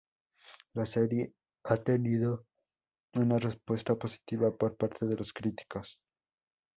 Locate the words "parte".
4.75-5.05